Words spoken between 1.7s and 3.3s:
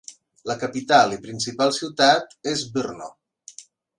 ciutat és Brno.